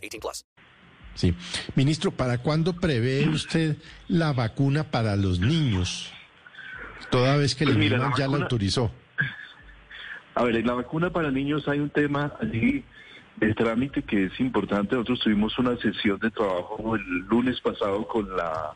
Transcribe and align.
18 0.00 0.20
plus. 0.20 0.44
Sí. 1.14 1.34
Ministro, 1.74 2.10
¿para 2.12 2.38
cuándo 2.38 2.74
prevé 2.74 3.28
usted 3.28 3.76
la 4.08 4.32
vacuna 4.32 4.84
para 4.90 5.16
los 5.16 5.40
niños? 5.40 6.12
Toda 7.10 7.36
vez 7.36 7.54
que 7.54 7.64
el 7.64 7.70
Pues 7.70 7.78
mira, 7.78 7.96
INVIMA 7.96 8.12
la 8.12 8.18
ya 8.18 8.28
la 8.28 8.36
autorizó. 8.44 8.92
A 10.34 10.44
ver, 10.44 10.56
en 10.56 10.66
la 10.66 10.74
vacuna 10.74 11.10
para 11.10 11.30
niños 11.30 11.66
hay 11.68 11.80
un 11.80 11.90
tema 11.90 12.32
allí 12.40 12.84
de 13.36 13.54
trámite 13.54 14.02
que 14.02 14.26
es 14.26 14.38
importante. 14.40 14.94
Nosotros 14.94 15.20
tuvimos 15.20 15.58
una 15.58 15.76
sesión 15.78 16.18
de 16.20 16.30
trabajo 16.30 16.94
el 16.94 17.02
lunes 17.28 17.60
pasado 17.60 18.06
con 18.06 18.36
la 18.36 18.74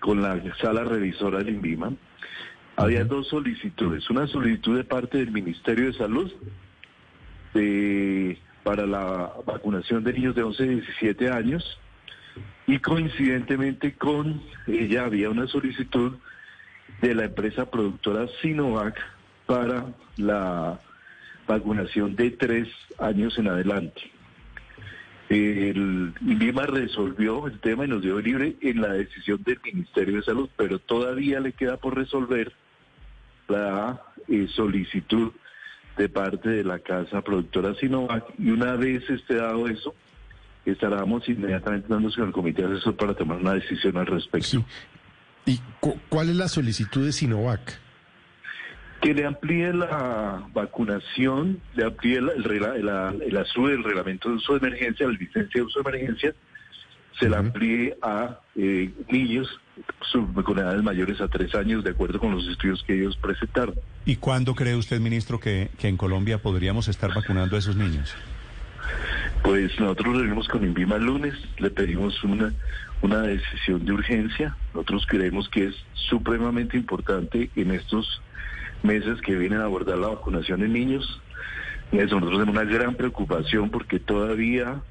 con 0.00 0.20
la 0.20 0.38
sala 0.60 0.84
revisora 0.84 1.38
del 1.38 1.50
INVIMA. 1.54 1.92
Había 2.76 3.04
dos 3.04 3.28
solicitudes. 3.28 4.10
Una 4.10 4.26
solicitud 4.26 4.76
de 4.76 4.84
parte 4.84 5.18
del 5.18 5.30
Ministerio 5.30 5.86
de 5.86 5.92
Salud 5.96 6.30
de- 7.54 8.38
para 8.64 8.86
la 8.86 9.32
vacunación 9.46 10.02
de 10.02 10.14
niños 10.14 10.34
de 10.34 10.42
11 10.42 10.62
a 10.62 10.66
17 10.66 11.30
años 11.30 11.78
y 12.66 12.78
coincidentemente 12.78 13.94
con 13.94 14.42
ella 14.66 15.04
había 15.04 15.30
una 15.30 15.46
solicitud 15.46 16.14
de 17.00 17.14
la 17.14 17.26
empresa 17.26 17.70
productora 17.70 18.26
Sinovac 18.40 18.98
para 19.46 19.86
la 20.16 20.80
vacunación 21.46 22.16
de 22.16 22.30
tres 22.30 22.68
años 22.98 23.38
en 23.38 23.48
adelante. 23.48 24.10
El 25.28 26.14
INVIMA 26.20 26.66
resolvió 26.66 27.46
el 27.46 27.58
tema 27.60 27.84
y 27.84 27.88
nos 27.88 28.02
dio 28.02 28.20
libre 28.20 28.56
en 28.60 28.80
la 28.80 28.92
decisión 28.92 29.42
del 29.42 29.58
Ministerio 29.62 30.16
de 30.16 30.22
Salud, 30.22 30.48
pero 30.56 30.78
todavía 30.78 31.40
le 31.40 31.52
queda 31.52 31.76
por 31.76 31.96
resolver 31.96 32.52
la 33.48 34.02
eh, 34.28 34.46
solicitud 34.54 35.32
de 35.96 36.08
parte 36.08 36.48
de 36.48 36.64
la 36.64 36.78
casa 36.80 37.22
productora 37.22 37.74
Sinovac 37.76 38.24
y 38.38 38.50
una 38.50 38.74
vez 38.76 39.08
esté 39.08 39.36
dado 39.36 39.68
eso, 39.68 39.94
estaremos 40.64 41.28
inmediatamente 41.28 41.88
dándose 41.88 42.16
con 42.16 42.28
el 42.28 42.32
comité 42.32 42.64
asesor 42.64 42.96
para 42.96 43.14
tomar 43.14 43.38
una 43.38 43.52
decisión 43.54 43.96
al 43.96 44.06
respecto. 44.06 44.46
Sí. 44.48 44.64
¿Y 45.46 45.58
cu- 45.80 45.98
cuál 46.08 46.30
es 46.30 46.36
la 46.36 46.48
solicitud 46.48 47.04
de 47.04 47.12
Sinovac? 47.12 47.80
que 49.02 49.12
le 49.12 49.26
amplíe 49.26 49.70
la 49.74 50.42
vacunación, 50.54 51.60
le 51.74 51.84
amplíe 51.84 52.22
la- 52.22 52.32
el, 52.32 52.86
la- 52.86 53.14
el 53.22 53.36
azul 53.36 53.68
del 53.70 53.84
reglamento 53.84 54.30
de 54.30 54.36
uso 54.36 54.58
de 54.58 54.66
emergencia, 54.66 55.06
la 55.06 55.12
licencia 55.12 55.60
de 55.60 55.62
uso 55.62 55.82
de 55.82 55.90
emergencia, 55.90 56.34
se 57.20 57.28
la 57.28 57.38
amplíe 57.40 57.98
a 58.00 58.40
eh, 58.56 58.90
niños 59.10 59.46
sub- 60.10 60.42
con 60.42 60.58
edades 60.58 60.82
mayores 60.82 61.20
a 61.20 61.28
tres 61.28 61.54
años, 61.54 61.84
de 61.84 61.90
acuerdo 61.90 62.18
con 62.18 62.32
los 62.32 62.46
estudios 62.48 62.82
que 62.84 62.94
ellos 62.94 63.16
presentaron. 63.16 63.74
¿Y 64.04 64.16
cuándo 64.16 64.54
cree 64.54 64.76
usted, 64.76 65.00
ministro, 65.00 65.40
que, 65.40 65.70
que 65.78 65.88
en 65.88 65.96
Colombia 65.96 66.38
podríamos 66.38 66.88
estar 66.88 67.12
vacunando 67.14 67.56
a 67.56 67.58
esos 67.58 67.76
niños? 67.76 68.14
Pues 69.42 69.78
nosotros 69.78 70.08
nos 70.08 70.18
reunimos 70.18 70.48
con 70.48 70.64
INVIMA 70.64 70.96
el 70.96 71.04
lunes, 71.04 71.34
le 71.58 71.70
pedimos 71.70 72.22
una, 72.24 72.52
una 73.02 73.22
decisión 73.22 73.84
de 73.84 73.92
urgencia. 73.92 74.56
Nosotros 74.72 75.04
creemos 75.06 75.48
que 75.48 75.66
es 75.66 75.74
supremamente 75.92 76.76
importante 76.76 77.50
en 77.56 77.70
estos 77.70 78.22
meses 78.82 79.20
que 79.20 79.36
vienen 79.36 79.60
a 79.60 79.64
abordar 79.64 79.98
la 79.98 80.08
vacunación 80.08 80.62
en 80.62 80.72
niños. 80.72 81.20
Eso, 81.92 82.16
nosotros 82.16 82.40
tenemos 82.40 82.54
una 82.54 82.64
gran 82.64 82.94
preocupación 82.94 83.70
porque 83.70 83.98
todavía, 83.98 84.82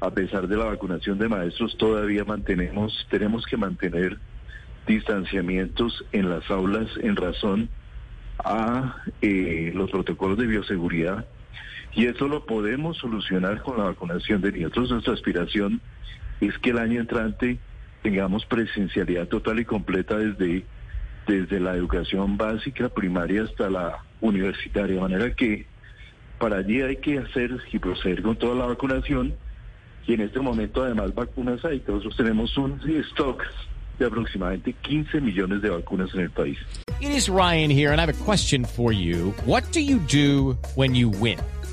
a 0.00 0.10
pesar 0.10 0.48
de 0.48 0.56
la 0.56 0.64
vacunación 0.64 1.18
de 1.18 1.28
maestros, 1.28 1.76
todavía 1.76 2.24
mantenemos, 2.24 3.06
tenemos 3.10 3.44
que 3.46 3.56
mantener 3.56 4.18
distanciamientos 4.88 6.04
en 6.12 6.30
las 6.30 6.50
aulas 6.50 6.88
en 7.00 7.14
razón 7.14 7.68
a 8.44 8.96
eh, 9.20 9.70
los 9.74 9.90
protocolos 9.90 10.38
de 10.38 10.46
bioseguridad 10.46 11.26
y 11.94 12.06
eso 12.06 12.28
lo 12.28 12.44
podemos 12.44 12.96
solucionar 12.98 13.62
con 13.62 13.78
la 13.78 13.84
vacunación 13.84 14.40
de 14.40 14.52
niños. 14.52 14.72
Nuestra 14.76 15.12
aspiración 15.12 15.80
es 16.40 16.56
que 16.58 16.70
el 16.70 16.78
año 16.78 17.00
entrante 17.00 17.58
tengamos 18.02 18.46
presencialidad 18.46 19.26
total 19.28 19.60
y 19.60 19.64
completa 19.64 20.16
desde, 20.16 20.64
desde 21.26 21.60
la 21.60 21.74
educación 21.74 22.36
básica, 22.36 22.88
primaria 22.88 23.42
hasta 23.42 23.68
la 23.68 24.04
universitaria. 24.20 24.94
De 24.94 25.00
manera 25.00 25.34
que 25.34 25.66
para 26.38 26.58
allí 26.58 26.82
hay 26.82 26.96
que 26.96 27.18
hacer 27.18 27.58
y 27.72 27.78
proceder 27.78 28.22
con 28.22 28.36
toda 28.36 28.54
la 28.54 28.66
vacunación. 28.66 29.34
Y 30.06 30.14
en 30.14 30.20
este 30.20 30.40
momento 30.40 30.84
además 30.84 31.14
vacunas 31.14 31.64
hay. 31.64 31.82
Nosotros 31.86 32.16
tenemos 32.16 32.56
un 32.56 32.80
stock 33.10 33.42
de 33.98 34.06
aproximadamente 34.06 34.72
15 34.82 35.20
millones 35.20 35.62
de 35.62 35.70
vacunas 35.70 36.14
en 36.14 36.20
el 36.20 36.30
país. 36.30 36.58
It 37.00 37.10
is 37.10 37.28
Ryan 37.28 37.70
here, 37.70 37.92
and 37.92 38.00
I 38.00 38.06
have 38.06 38.20
a 38.20 38.24
question 38.24 38.64
for 38.64 38.92
you. 38.92 39.32
What 39.44 39.62
do 39.72 39.80
you 39.80 39.98
do 39.98 40.58
when 40.74 40.94
you 40.94 41.10
win? 41.10 41.38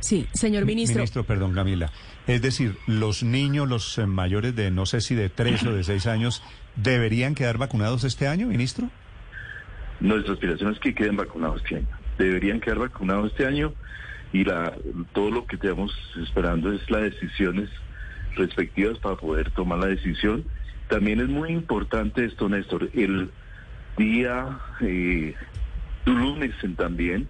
Sí, 0.00 0.26
señor 0.32 0.64
ministro. 0.64 0.98
Ministro, 0.98 1.24
perdón, 1.24 1.54
Camila. 1.54 1.90
Es 2.26 2.42
decir, 2.42 2.76
los 2.86 3.22
niños, 3.22 3.68
los 3.68 3.98
eh, 3.98 4.06
mayores 4.06 4.54
de 4.54 4.70
no 4.70 4.86
sé 4.86 5.00
si 5.00 5.14
de 5.14 5.28
tres 5.28 5.64
o 5.64 5.72
de 5.72 5.84
seis 5.84 6.06
años, 6.06 6.42
¿deberían 6.76 7.34
quedar 7.34 7.58
vacunados 7.58 8.04
este 8.04 8.26
año, 8.26 8.46
ministro? 8.48 8.90
Nuestra 10.00 10.34
aspiración 10.34 10.72
es 10.72 10.80
que 10.80 10.94
queden 10.94 11.16
vacunados 11.16 11.62
este 11.62 11.76
año. 11.76 11.88
Deberían 12.18 12.60
quedar 12.60 12.78
vacunados 12.78 13.30
este 13.30 13.46
año 13.46 13.72
y 14.32 14.44
la, 14.44 14.74
todo 15.12 15.30
lo 15.30 15.46
que 15.46 15.56
estamos 15.56 15.92
esperando 16.22 16.72
es 16.72 16.88
las 16.90 17.02
decisiones 17.02 17.70
respectivas 18.36 18.98
para 18.98 19.16
poder 19.16 19.50
tomar 19.52 19.78
la 19.78 19.86
decisión. 19.86 20.44
También 20.88 21.20
es 21.20 21.28
muy 21.28 21.50
importante 21.50 22.24
esto, 22.24 22.48
Néstor. 22.48 22.90
El 22.94 23.30
día 23.96 24.58
eh, 24.80 25.34
lunes 26.04 26.54
también, 26.76 27.28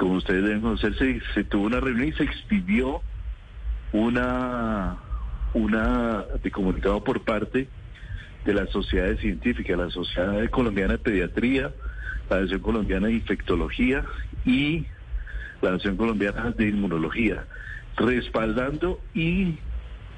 como 0.00 0.14
ustedes 0.14 0.42
deben 0.42 0.62
conocer, 0.62 0.94
se, 1.34 1.44
tuvo 1.44 1.66
una 1.66 1.78
reunión 1.78 2.08
y 2.08 2.12
se 2.12 2.24
expidió 2.24 3.02
una, 3.92 4.96
una 5.52 6.24
de 6.42 6.50
comunicado 6.50 7.04
por 7.04 7.20
parte 7.20 7.68
de 8.46 8.54
las 8.54 8.70
sociedades 8.70 9.20
científicas, 9.20 9.76
la 9.76 9.90
Sociedad 9.90 10.48
Colombiana 10.48 10.94
de 10.94 11.00
Pediatría, 11.00 11.74
la 12.30 12.36
Asociación 12.36 12.62
Colombiana 12.62 13.08
de 13.08 13.12
Infectología 13.12 14.06
y 14.46 14.86
la 15.60 15.68
Asociación 15.68 15.98
Colombiana 15.98 16.50
de 16.56 16.68
Inmunología, 16.68 17.44
respaldando 17.98 19.02
y 19.12 19.58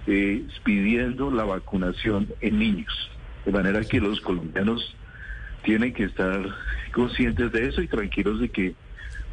eh, 0.07 0.47
pidiendo 0.63 1.33
la 1.33 1.43
vacunación 1.43 2.29
en 2.41 2.61
niños. 2.61 3.11
De 3.45 3.51
manera 3.51 3.81
que 3.81 3.99
los 3.99 4.21
colombianos 4.21 4.95
tienen 5.65 5.93
que 5.93 6.05
estar 6.05 6.41
conscientes 6.93 7.51
de 7.51 7.67
eso 7.67 7.83
y 7.83 7.89
tranquilos 7.89 8.39
de 8.39 8.49
que 8.49 8.77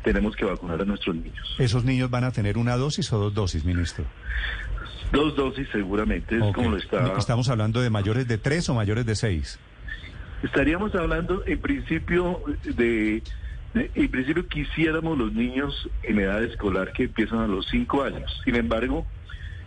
tenemos 0.04 0.36
que 0.36 0.46
vacunar 0.46 0.82
a 0.82 0.86
nuestros 0.86 1.16
niños. 1.16 1.56
¿Esos 1.58 1.84
niños 1.84 2.10
van 2.10 2.24
a 2.24 2.32
tener 2.32 2.58
una 2.58 2.78
dosis 2.78 3.12
o 3.14 3.20
dos 3.20 3.34
dosis, 3.34 3.66
ministro? 3.66 4.06
Dos 5.12 5.36
dosis 5.36 5.68
seguramente, 5.72 6.36
es 6.36 6.54
como 6.54 6.72
lo 6.72 6.78
está... 6.78 7.16
Estamos 7.18 7.50
hablando 7.50 7.82
de 7.82 7.90
mayores 7.90 8.28
de 8.28 8.38
tres 8.38 8.70
o 8.70 8.76
mayores 8.76 9.06
de 9.06 9.16
seis. 9.16 9.60
Estaríamos 10.44 10.94
hablando 10.96 11.44
en 11.46 11.60
principio 11.60 12.42
de, 12.64 13.22
de- 13.74 13.92
en 13.96 14.12
principio 14.12 14.48
quisiéramos 14.48 15.18
los 15.18 15.34
niños 15.34 15.90
en 16.04 16.20
edad 16.20 16.44
escolar 16.44 16.94
que 16.94 17.04
empiezan 17.04 17.40
a 17.40 17.48
los 17.48 17.68
cinco 17.68 18.04
años. 18.04 18.40
Sin 18.46 18.56
embargo, 18.56 19.06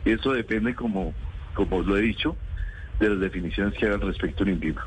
eso 0.04 0.32
depende, 0.32 0.74
como, 0.74 1.12
como 1.54 1.82
lo 1.82 1.96
he 1.96 2.00
dicho, 2.02 2.36
de 3.00 3.10
las 3.10 3.20
definiciones 3.20 3.74
que 3.74 3.86
haga 3.86 3.96
al 3.96 4.00
respecto 4.02 4.44
en 4.44 4.50
INVIMA. 4.50 4.86